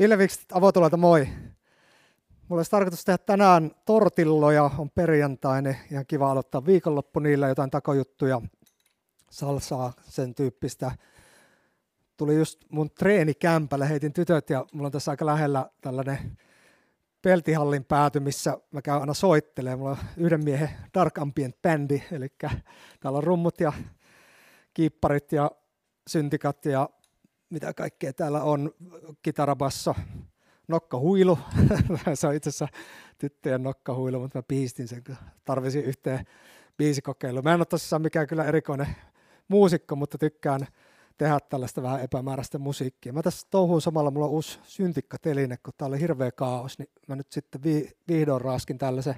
[0.00, 1.28] Ville Vikstit Avotulalta moi.
[2.48, 8.40] Mulla olisi tarkoitus tehdä tänään tortilloja, on perjantainen, ihan kiva aloittaa viikonloppu niillä, jotain takojuttuja,
[9.30, 10.92] salsaa, sen tyyppistä.
[12.16, 16.38] Tuli just mun treenikämpälle, heitin tytöt ja mulla on tässä aika lähellä tällainen
[17.22, 19.78] peltihallin pääty, missä mä käyn aina soittelemaan.
[19.78, 22.28] Mulla on yhden miehen Dark Ambient bändi, eli
[23.00, 23.72] täällä on rummut ja
[24.74, 25.50] kiipparit ja
[26.08, 26.88] syntikat ja
[27.50, 28.70] mitä kaikkea täällä on,
[29.22, 29.94] kitarabasso,
[30.68, 31.38] nokkahuilu,
[32.14, 32.68] se on itse asiassa
[33.18, 36.26] tyttöjen nokkahuilu, mutta mä piistin sen, kun tarvisin yhteen
[36.76, 37.44] biisikokeiluun.
[37.44, 38.86] Mä en ole tosissaan mikään kyllä erikoinen
[39.48, 40.66] muusikko, mutta tykkään
[41.18, 43.12] tehdä tällaista vähän epämääräistä musiikkia.
[43.12, 47.16] Mä tässä touhuun samalla, mulla on uusi syntikka-teline, kun tää oli hirveä kaos, niin mä
[47.16, 49.14] nyt sitten vi- vihdoin raaskin tällaisen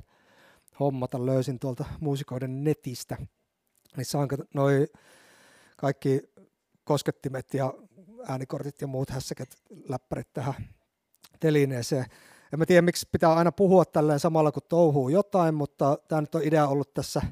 [0.80, 3.16] hommata, löysin tuolta muusikoiden netistä.
[3.96, 4.86] Niin saanko noi
[5.76, 6.22] kaikki
[6.84, 7.74] koskettimet ja
[8.28, 9.48] äänikortit ja muut hässäkät
[9.88, 10.54] läppärit tähän
[11.40, 12.04] telineeseen.
[12.52, 16.34] En mä tiedä, miksi pitää aina puhua tälleen samalla, kun touhuu jotain, mutta tämä nyt
[16.34, 17.22] on idea ollut tässä,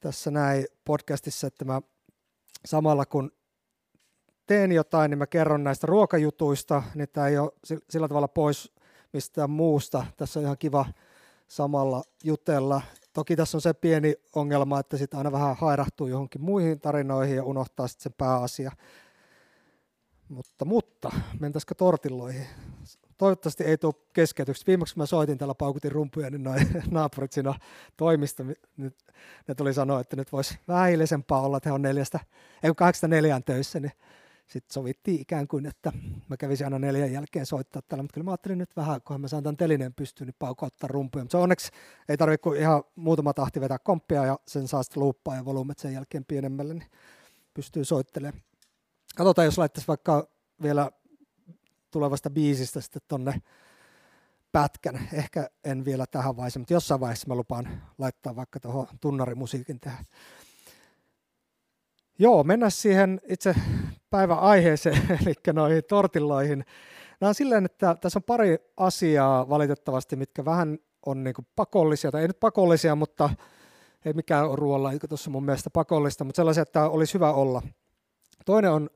[0.00, 1.82] tässä näin podcastissa, että mä
[2.64, 3.32] samalla kun
[4.46, 7.52] teen jotain, niin mä kerron näistä ruokajutuista, niin tämä ei ole
[7.90, 8.72] sillä tavalla pois
[9.12, 10.06] mistään muusta.
[10.16, 10.86] Tässä on ihan kiva
[11.48, 12.82] samalla jutella.
[13.12, 17.44] Toki tässä on se pieni ongelma, että sitä aina vähän hairahtuu johonkin muihin tarinoihin ja
[17.44, 18.72] unohtaa sitten sen pääasia.
[20.28, 21.10] Mutta, mutta
[21.40, 22.46] mentäisikö tortilloihin?
[23.18, 24.66] Toivottavasti ei tule keskeytyksi.
[24.66, 27.54] Viimeksi kun mä soitin täällä paukutin rumpuja, niin noin naapurit siinä
[27.96, 28.44] toimista,
[28.76, 28.96] nyt,
[29.48, 30.92] ne tuli sanoa, että nyt voisi vähän
[31.30, 32.20] olla, että he on neljästä,
[32.62, 33.92] ei kun kahdeksasta neljään töissä, niin
[34.46, 35.92] sitten sovittiin ikään kuin, että
[36.28, 39.28] mä kävisin aina neljän jälkeen soittaa täällä, mutta kyllä mä ajattelin nyt vähän, kun mä
[39.28, 41.24] saan tämän telineen pystyyn, niin paukauttaa rumpuja.
[41.24, 41.70] Mutta se onneksi
[42.08, 45.78] ei tarvitse kuin ihan muutama tahti vetää komppia ja sen saa sitten luuppaa ja volyymet
[45.78, 46.90] sen jälkeen pienemmälle, niin
[47.54, 48.42] pystyy soittelemaan.
[49.16, 50.28] Katsotaan, jos laittaisi vaikka
[50.62, 50.90] vielä
[51.90, 53.42] tulevasta biisistä sitten tonne
[54.52, 55.08] pätkän.
[55.12, 60.04] Ehkä en vielä tähän vaiheessa, mutta jossain vaiheessa mä lupaan laittaa vaikka tuohon tunnarimusiikin tähän.
[62.18, 63.54] Joo, mennään siihen itse
[64.10, 66.64] päivän aiheeseen, eli noihin tortilloihin.
[67.20, 72.20] Nämä on silleen, että tässä on pari asiaa valitettavasti, mitkä vähän on niin pakollisia, tai
[72.22, 73.30] ei nyt pakollisia, mutta
[74.04, 77.62] ei mikään ole ruoalla, tuossa mun mielestä pakollista, mutta sellaisia, että olisi hyvä olla.
[78.46, 78.90] Toinen on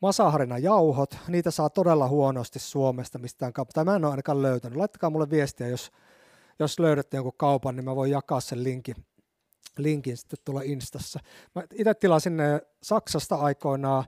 [0.00, 4.76] Masaharina jauhot, niitä saa todella huonosti Suomesta mistään kaupan, tai mä en ole ainakaan löytänyt.
[4.76, 5.90] Laittakaa mulle viestiä, jos,
[6.58, 8.96] jos löydätte jonkun kaupan, niin mä voin jakaa sen linkin,
[9.78, 11.20] linkin sitten tuolla Instassa.
[11.54, 14.04] Mä itse tilasin ne Saksasta aikoinaan,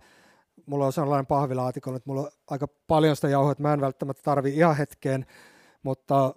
[0.66, 4.22] mulla on sellainen pahvilaatikon, että mulla on aika paljon sitä jauhoa, että mä en välttämättä
[4.22, 5.26] tarvi ihan hetkeen,
[5.82, 6.34] mutta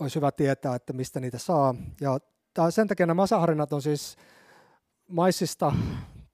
[0.00, 1.74] olisi hyvä tietää, että mistä niitä saa.
[2.00, 2.18] Ja
[2.70, 4.16] sen takia nämä masaharinat on siis
[5.08, 5.72] maissista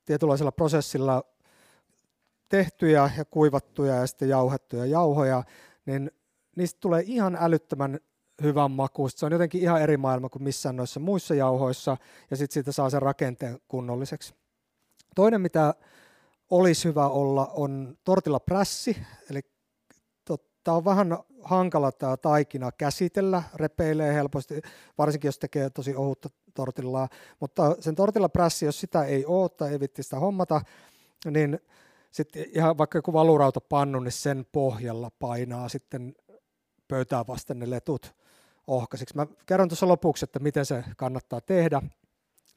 [0.05, 1.25] tietynlaisella prosessilla
[2.51, 5.43] tehtyjä ja kuivattuja ja sitten jauhettuja jauhoja,
[5.87, 6.11] niin
[6.57, 7.99] niistä tulee ihan älyttömän
[8.43, 9.21] hyvän makuista.
[9.21, 11.97] Se on jotenkin ihan eri maailma kuin missään noissa muissa jauhoissa,
[12.31, 14.35] ja sitten siitä saa sen rakenteen kunnolliseksi.
[15.15, 15.75] Toinen, mitä
[16.51, 18.97] olisi hyvä olla, on tortilla prässi,
[19.31, 19.41] eli
[20.65, 24.61] tämä on vähän hankala tämä taikina käsitellä, repeilee helposti,
[24.99, 27.09] varsinkin jos tekee tosi ohutta tortillaa,
[27.41, 30.61] mutta sen tortilla prässi, jos sitä ei ole tai ei vitti sitä hommata,
[31.31, 31.61] niin
[32.11, 36.15] sitten ihan vaikka joku valurautapannu, niin sen pohjalla painaa sitten
[36.89, 38.15] pöytää vasten ne letut
[38.67, 39.17] ohkaisiksi.
[39.17, 41.83] Mä kerron tuossa lopuksi, että miten se kannattaa tehdä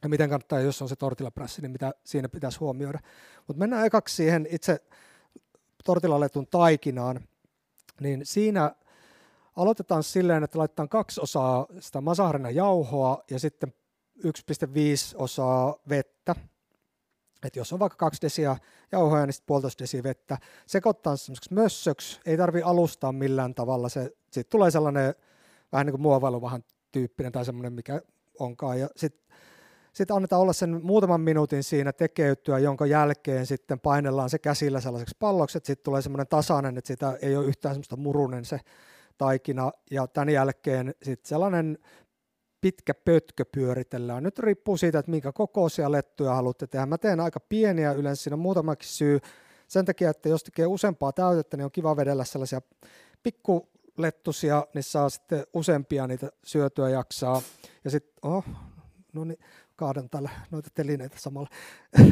[0.02, 2.98] ja miten kannattaa, jos on se tortillapressi, niin mitä siinä pitäisi huomioida.
[3.46, 4.80] Mutta mennään ekaksi siihen itse
[5.84, 7.20] tortillaletun taikinaan,
[8.00, 8.74] niin siinä
[9.56, 12.02] aloitetaan silleen, että laitetaan kaksi osaa sitä
[12.54, 13.74] jauhoa ja sitten
[14.24, 14.30] 1,5
[15.14, 16.34] osaa vettä
[17.44, 18.56] että jos on vaikka kaksi desiä
[18.92, 20.38] jauhoja, niin sitten puolitoista desiä vettä.
[20.66, 23.88] Sekoittaa semmoiseksi mössöksi, ei tarvi alustaa millään tavalla.
[23.88, 25.14] Se, siitä tulee sellainen
[25.72, 28.00] vähän niin kuin muovailuvahan tyyppinen tai semmoinen, mikä
[28.38, 28.80] onkaan.
[28.80, 29.24] Ja sitten
[29.92, 35.16] sit annetaan olla sen muutaman minuutin siinä tekeytyä, jonka jälkeen sitten painellaan se käsillä sellaiseksi
[35.18, 38.60] palloksi, että sitten tulee semmoinen tasainen, että sitä ei ole yhtään semmoista murunen se
[39.18, 39.72] taikina.
[39.90, 41.78] Ja tämän jälkeen sitten sellainen
[42.64, 44.22] pitkä pötkö pyöritellään.
[44.22, 46.86] Nyt riippuu siitä, että minkä kokoisia lettuja haluatte tehdä.
[46.86, 49.20] Mä teen aika pieniä, yleensä siinä on muutamakin syy.
[49.68, 52.62] Sen takia, että jos tekee useampaa täytettä, niin on kiva vedellä sellaisia
[53.22, 57.42] pikkulettusia, niin saa sitten useampia niitä syötyä jaksaa.
[57.84, 58.44] Ja sitten, oh,
[59.12, 59.38] no niin,
[59.76, 61.48] kaadan täällä noita telineitä samalla.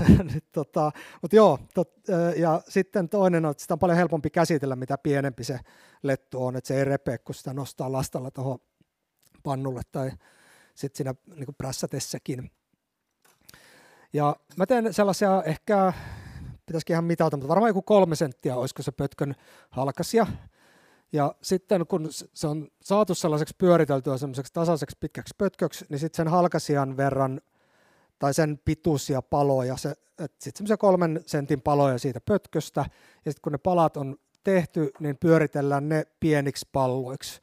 [0.53, 1.93] tota, Mutta joo, tot,
[2.37, 5.61] ja sitten toinen on, että sitä on paljon helpompi käsitellä, mitä pienempi se
[6.03, 8.59] lettu on, että se ei repeä, kun sitä nostaa lastalla tuohon
[9.43, 10.11] pannulle tai
[10.82, 12.50] sitten siinä niin prässätessäkin.
[14.12, 15.93] Ja mä teen sellaisia ehkä,
[16.67, 19.34] pitäisikin ihan mitata, mutta varmaan joku kolme senttiä olisiko se pötkön
[19.70, 20.26] halkasia.
[21.12, 26.29] Ja sitten kun se on saatu sellaiseksi pyöriteltyä sellaiseksi tasaiseksi pitkäksi pötköksi, niin sitten sen
[26.29, 27.40] halkasian verran
[28.19, 32.81] tai sen pituisia paloja, se, sitten semmoisia kolmen sentin paloja siitä pötköstä,
[33.25, 37.40] ja sitten kun ne palat on tehty, niin pyöritellään ne pieniksi palloiksi.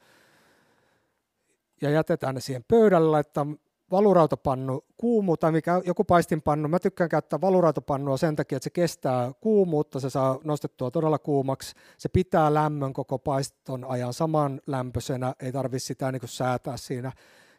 [1.80, 3.46] Ja jätetään ne siihen pöydälle, laittaa
[3.90, 6.68] valurautapannu kuumu tai mikä, joku paistinpannu.
[6.68, 11.74] Mä tykkään käyttää valurautapannua sen takia, että se kestää kuumuutta, se saa nostettua todella kuumaksi.
[11.98, 17.12] Se pitää lämmön koko paiston ajan saman lämpöisenä, ei tarvitse sitä niin säätää siinä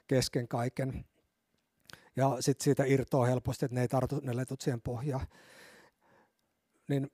[0.08, 1.06] kesken kaiken.
[2.16, 5.28] Ja sitten siitä irtoaa helposti, että ne ei tartu ne letut siihen pohjaan.
[6.88, 7.12] Niin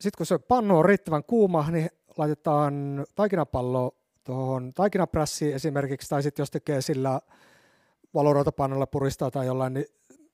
[0.00, 6.42] sitten kun se pannu on riittävän kuuma, niin laitetaan taikinapallo tuohon taikinaprässiin esimerkiksi, tai sitten
[6.42, 7.20] jos tekee sillä
[8.14, 9.86] valurautapannolla puristaa tai jollain, niin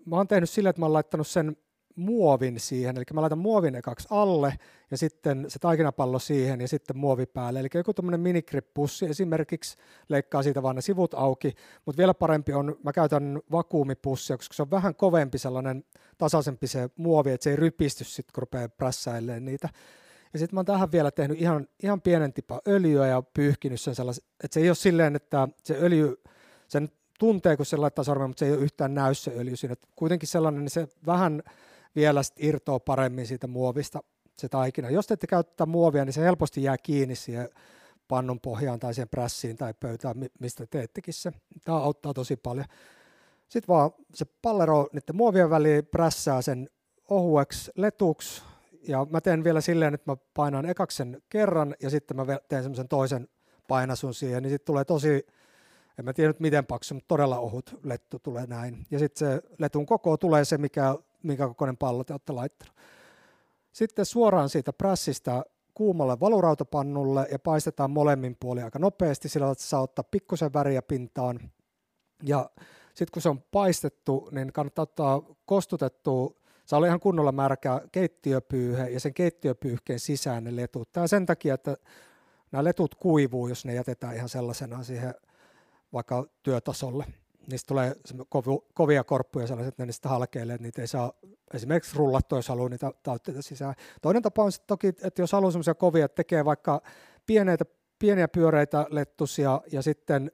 [0.07, 1.57] mä oon tehnyt sillä, että mä oon laittanut sen
[1.97, 4.55] muovin siihen, eli mä laitan muovin ekaksi alle
[4.91, 7.61] ja sitten se taikinapallo siihen ja sitten muovi päälle.
[7.61, 9.77] Eli joku tämmöinen minikrippussi esimerkiksi
[10.09, 11.55] leikkaa siitä vaan ne sivut auki,
[11.87, 15.85] mutta vielä parempi on, mä käytän vakuumipussia, koska se on vähän kovempi sellainen
[16.19, 19.69] tasaisempi se muovi, että se ei rypisty sitten, kun rupeaa prässäilemään niitä.
[20.33, 23.95] Ja sitten mä oon tähän vielä tehnyt ihan, ihan pienen tipa öljyä ja pyyhkinyt sen
[23.95, 26.23] sellaisen, että se ei ole silleen, että se öljy,
[26.69, 26.89] sen
[27.19, 29.75] tuntee, kun se laittaa sormen, mutta se ei ole yhtään näy se öljy siinä.
[29.97, 31.43] kuitenkin sellainen, niin se vähän
[31.97, 34.03] vielä sit irtoaa paremmin siitä muovista
[34.39, 34.91] se taikina.
[34.91, 37.49] Jos te ette käyttää muovia, niin se helposti jää kiinni siihen
[38.09, 41.33] pannun pohjaan tai siihen prässiin tai pöytään, mistä teettekin se.
[41.65, 42.67] Tämä auttaa tosi paljon.
[43.49, 46.71] Sitten vaan se pallero niiden muovien väliin prässää sen
[47.09, 48.43] ohueksi letuksi.
[48.89, 52.89] Ja mä teen vielä silleen, että mä painan ekaksen kerran ja sitten mä teen semmoisen
[52.89, 53.29] toisen
[53.69, 55.27] painasun siihen, niin sitten tulee tosi
[56.01, 58.87] en mä tiedä nyt miten paksu, mutta todella ohut lettu tulee näin.
[58.91, 62.77] Ja sitten se letun koko tulee se, mikä, minkä kokoinen pallo te olette laittanut.
[63.73, 65.45] Sitten suoraan siitä prässistä
[65.75, 71.41] kuumalle valurautapannulle ja paistetaan molemmin puolin aika nopeasti, sillä että saa ottaa pikkusen väriä pintaan.
[72.23, 72.51] Ja
[72.95, 76.40] sitten kun se on paistettu, niin kannattaa ottaa kostutettu,
[76.71, 80.93] se oli ihan kunnolla märkä keittiöpyyhe ja sen keittiöpyyhkeen sisään ne letut.
[80.93, 81.77] Tämä sen takia, että
[82.53, 85.15] nämä letut kuivuu, jos ne jätetään ihan sellaisena siihen
[85.93, 87.05] vaikka työtasolle.
[87.51, 87.95] Niistä tulee
[88.75, 91.13] kovia korppuja sellaiset, että ne niistä halkeilee, että niitä ei saa
[91.55, 93.75] esimerkiksi rullattua, jos haluaa niitä tautteita sisään.
[94.03, 96.83] Toinen tapa on sitten toki, että jos haluaa semmoisia kovia, että tekee vaikka
[97.27, 97.65] pieneitä,
[97.99, 100.31] pieniä pyöreitä lettusia ja sitten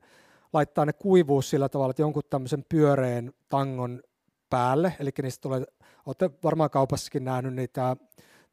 [0.53, 4.03] laittaa ne kuivuu sillä tavalla, että jonkun tämmöisen pyöreän tangon
[4.57, 5.65] päälle, eli niistä tulee,
[6.07, 7.97] olette varmaan kaupassakin nähnyt niitä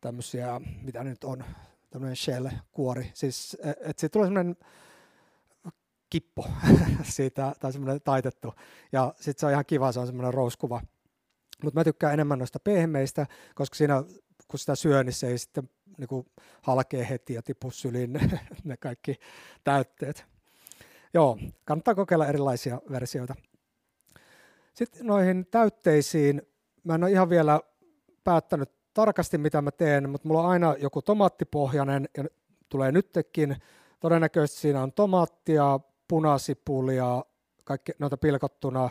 [0.02, 1.44] tämmöisiä, mitä nyt on,
[1.90, 4.56] tämmöinen shell-kuori, siis e, että siitä tulee semmoinen
[6.10, 6.48] kippo
[7.04, 8.54] siitä, tai semmoinen taitettu.
[8.92, 10.82] Ja sitten se on ihan kiva, se on semmoinen rouskuva.
[11.64, 14.04] Mutta mä tykkään enemmän noista pehmeistä, koska siinä
[14.48, 16.26] kun sitä syö, niin se ei sitten niin kuin
[16.62, 19.16] halkee heti ja tipu syliin ne, ne kaikki
[19.64, 20.26] täytteet.
[21.14, 23.36] Joo, kannattaa kokeilla erilaisia versioita.
[24.74, 26.42] Sitten noihin täytteisiin,
[26.84, 27.62] mä en ole ihan vielä
[28.24, 32.24] päättänyt tarkasti mitä mä teen, mutta mulla on aina joku tomaattipohjainen ja
[32.70, 33.56] tulee nytkin.
[34.00, 37.26] Todennäköisesti siinä on tomaattia, punasipulia,
[37.64, 38.90] kaikki noita pilkottuna.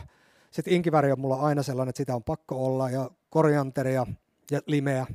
[0.51, 4.05] Sitten inkiväri on mulla aina sellainen, että sitä on pakko olla, ja korianteria
[4.51, 5.05] ja limeä,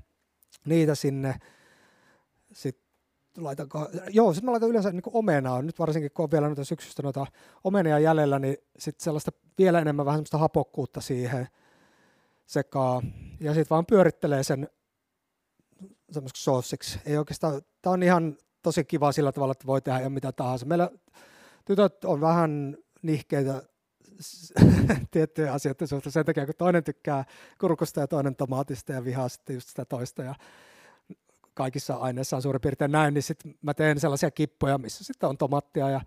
[0.65, 1.35] niitä sinne.
[2.53, 2.88] Sitten
[3.45, 3.69] laitan,
[4.11, 7.27] joo, sitten mä laitan yleensä niin omenaa, nyt varsinkin kun on vielä noita syksystä noita
[7.65, 11.49] omenia jäljellä, niin sitten sellaista vielä enemmän vähän semmoista hapokkuutta siihen
[12.47, 13.03] sekaa.
[13.41, 14.69] Ja sitten vaan pyörittelee sen
[16.11, 17.01] semmoiseksi soossiksi.
[17.07, 20.67] Ei oikeastaan, tämä on ihan tosi kiva sillä tavalla, että voi tehdä jo mitä tahansa.
[20.67, 20.91] Meillä
[21.65, 23.63] tytöt on vähän nihkeitä
[25.11, 27.25] tiettyjä asioita suhteen sen takia, kun toinen tykkää
[27.61, 30.35] kurkusta ja toinen tomaatista ja vihaa sitten just sitä toista ja
[31.59, 35.39] kaikissa aineissa on suurin piirtein näin, niin sitten mä teen sellaisia kippoja, missä sitten on
[35.39, 36.01] tomaattia ja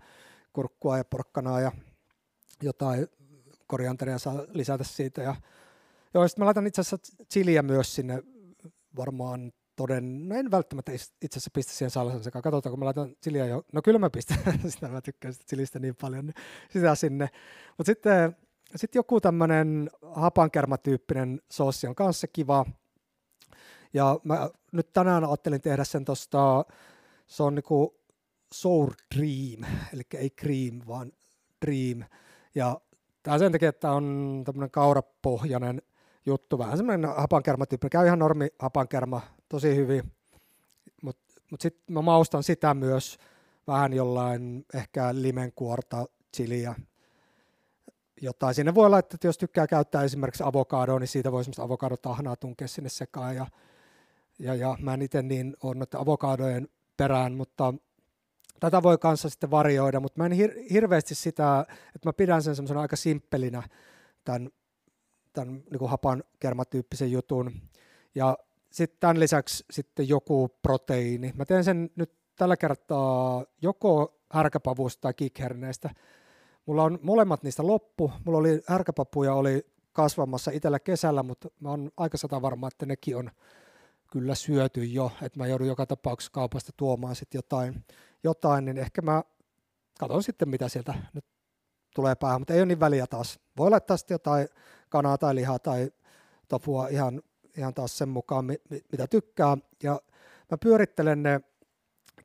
[0.52, 1.72] kurkkua ja porkkanaa ja
[2.62, 3.06] jotain
[3.66, 5.22] korianteria saa lisätä siitä.
[5.22, 5.36] Ja,
[6.14, 8.22] joo, sitten mä laitan itse asiassa chiliä myös sinne
[8.96, 12.42] varmaan toden, no en välttämättä itse asiassa pistä siihen salsan sekaan.
[12.42, 15.78] Katsotaan, kun mä laitan chiliä jo, no kyllä mä pistän sitä, mä tykkään sitä chilistä
[15.78, 16.34] niin paljon, niin
[16.72, 17.28] sitä sinne.
[17.78, 18.36] Mutta sitten
[18.76, 22.66] sit joku tämmöinen hapankermatyyppinen soossi on kanssa kiva.
[23.92, 26.64] Ja mä nyt tänään ajattelin tehdä sen tosta,
[27.26, 27.94] se on niinku
[28.52, 31.12] sour dream, eli ei cream, vaan
[31.66, 32.04] dream.
[32.54, 32.80] Ja
[33.22, 35.82] tämä sen takia, että on tämmöinen kaurapohjainen
[36.26, 40.12] juttu, vähän semmoinen hapankermatyyppi, käy ihan normi hapankerma, tosi hyvin,
[41.02, 43.18] mutta mut sitten mä maustan sitä myös
[43.66, 46.06] vähän jollain ehkä limenkuorta,
[46.36, 46.74] chiliä,
[48.22, 48.54] jotain.
[48.54, 52.68] Sinne voi laittaa, että jos tykkää käyttää esimerkiksi avokadoa, niin siitä voi semmoista avokadotahnaa tunkea
[52.68, 53.36] sinne sekaan.
[53.36, 53.46] Ja,
[54.38, 57.74] ja, ja mä en itse niin ole noiden avokadojen perään, mutta
[58.60, 62.56] tätä voi kanssa sitten varjoida, mutta mä en hir- hirveästi sitä, että mä pidän sen
[62.56, 63.62] semmoisen aika simppelinä
[64.24, 64.50] tämän,
[65.32, 67.52] tämän niin hapan kermatyyppisen jutun.
[68.14, 68.38] Ja
[68.70, 71.32] sitten tämän lisäksi sitten joku proteiini.
[71.36, 75.90] Mä teen sen nyt tällä kertaa joko härkäpavusta tai kikherneistä.
[76.66, 78.12] Mulla on molemmat niistä loppu.
[78.24, 83.16] Mulla oli härkäpapuja oli kasvamassa itsellä kesällä, mutta mä oon aika sata varma, että nekin
[83.16, 83.30] on
[84.12, 87.84] kyllä syöty jo, että mä joudun joka tapauksessa kaupasta tuomaan sitten jotain,
[88.24, 89.22] jotain, niin ehkä mä
[89.98, 91.24] katson sitten, mitä sieltä nyt
[91.94, 93.40] tulee päähän, mutta ei ole niin väliä taas.
[93.56, 94.48] Voi laittaa sitten jotain
[94.88, 95.90] kanaa tai lihaa tai
[96.48, 97.22] tofua ihan,
[97.56, 98.44] ihan taas sen mukaan,
[98.92, 99.56] mitä tykkää.
[99.82, 100.00] Ja
[100.50, 101.40] mä pyörittelen ne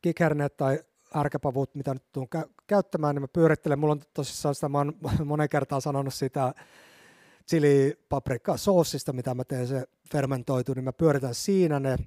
[0.01, 0.79] kikherneet tai
[1.15, 2.27] ärkäpavut, mitä nyt tuun
[2.67, 3.79] käyttämään, niin mä pyörittelen.
[3.79, 4.93] Mulla on tosissaan sitä, mä oon
[5.25, 6.53] monen kertaan sanonut sitä
[7.49, 11.97] chili paprika soossista, mitä mä teen se fermentoitu, niin mä pyöritän siinä ne,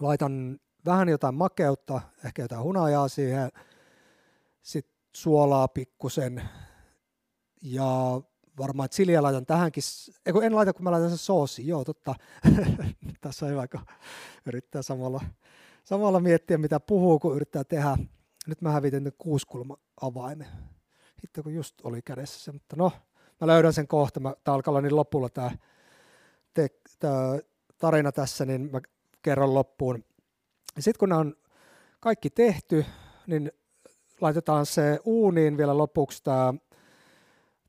[0.00, 3.50] laitan vähän jotain makeutta, ehkä jotain hunajaa siihen,
[4.62, 6.42] sitten suolaa pikkusen
[7.62, 8.20] ja
[8.58, 9.82] varmaan chiliä laitan tähänkin,
[10.26, 12.14] ei en laita kun mä laitan sen soosi, joo totta,
[13.20, 13.80] tässä on hyvä kun
[14.46, 15.20] yrittää samalla,
[15.84, 17.98] samalla miettiä mitä puhuu kun yrittää tehdä,
[18.46, 20.46] nyt mä hävitin kuuskulma avaimen,
[21.22, 22.92] hitto kun just oli kädessä se, mutta no
[23.40, 25.50] mä löydän sen kohta, tämä alkaa olla niin lopulla tämä
[27.78, 28.80] tarina tässä, niin mä
[29.22, 30.04] kerron loppuun.
[30.78, 31.34] Sitten kun on
[32.00, 32.84] kaikki tehty,
[33.26, 33.52] niin
[34.20, 36.54] laitetaan se uuniin vielä lopuksi tämä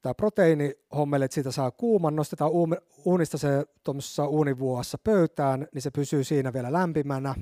[0.01, 2.51] tämä proteiinihommeli, että siitä saa kuuman, nostetaan
[3.06, 7.36] uunista se tuommoisessa uunivuossa pöytään, niin se pysyy siinä vielä lämpimänä,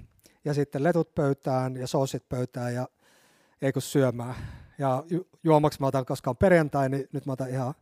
[0.46, 2.88] ja sitten letut pöytään ja soosit pöytään, ja
[3.62, 4.36] ei syömään.
[4.78, 7.74] Ja ju- juomaksi mä otan, koska on perjantai, niin nyt mä otan ihan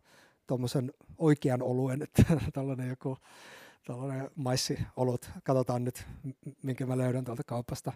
[0.47, 2.23] tuommoisen oikean oluen, että
[2.53, 3.17] tällainen joku
[3.87, 5.29] tällainen maissiolut.
[5.43, 6.05] Katsotaan nyt,
[6.63, 7.91] minkä mä löydän tuolta kaupasta.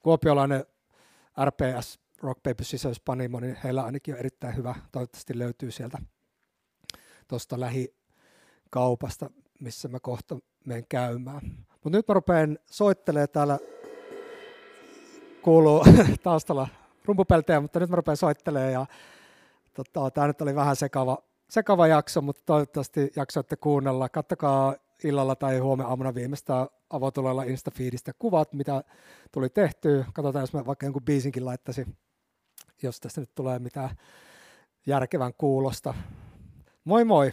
[0.00, 0.64] Kuopiolainen
[1.44, 4.74] RPS Rock Paper Scissors Panimo, niin heillä ainakin on erittäin hyvä.
[4.92, 5.98] Toivottavasti löytyy sieltä
[7.28, 11.66] tuosta lähikaupasta, missä mä kohta menen käymään.
[11.84, 13.58] Mutta nyt mä rupean soittelemaan täällä,
[15.42, 15.84] kuuluu
[16.22, 16.68] taustalla
[17.04, 18.86] rumpupeltejä, mutta nyt mä rupean soittelemaan ja
[19.74, 21.18] tota, tämä nyt oli vähän sekava
[21.50, 24.08] sekava jakso, mutta toivottavasti jaksoitte kuunnella.
[24.08, 24.74] Kattokaa
[25.04, 28.84] illalla tai huomenna aamuna viimeistä avotulella Instafeedistä kuvat, mitä
[29.32, 30.04] tuli tehty.
[30.12, 31.96] Katsotaan, jos mä vaikka jonkun biisinkin laittaisin,
[32.82, 33.90] jos tästä nyt tulee mitään
[34.86, 35.94] järkevän kuulosta.
[36.84, 37.30] Moi moi!